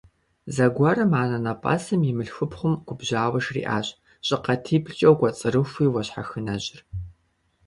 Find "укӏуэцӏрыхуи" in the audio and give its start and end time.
5.13-5.85